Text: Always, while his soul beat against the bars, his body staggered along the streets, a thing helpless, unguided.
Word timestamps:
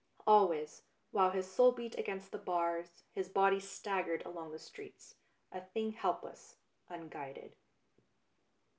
Always, 0.25 0.81
while 1.11 1.29
his 1.29 1.51
soul 1.51 1.73
beat 1.73 1.95
against 1.95 2.31
the 2.31 2.39
bars, 2.39 3.03
his 3.11 3.29
body 3.29 3.59
staggered 3.59 4.25
along 4.25 4.51
the 4.51 4.57
streets, 4.57 5.13
a 5.51 5.61
thing 5.61 5.91
helpless, 5.91 6.55
unguided. 6.89 7.55